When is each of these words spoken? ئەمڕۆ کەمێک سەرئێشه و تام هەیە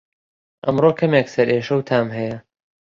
ئەمڕۆ 0.65 0.91
کەمێک 0.99 1.27
سەرئێشه 1.33 1.73
و 1.77 1.85
تام 1.89 2.07
هەیە 2.17 2.37